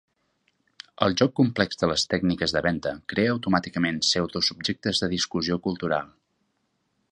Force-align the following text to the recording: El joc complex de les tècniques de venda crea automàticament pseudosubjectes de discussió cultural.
El 1.07 1.15
joc 1.21 1.33
complex 1.39 1.77
de 1.81 1.89
les 1.91 2.05
tècniques 2.13 2.55
de 2.57 2.63
venda 2.69 2.95
crea 3.13 3.35
automàticament 3.35 4.01
pseudosubjectes 4.07 5.05
de 5.05 5.13
discussió 5.15 5.59
cultural. 5.69 6.13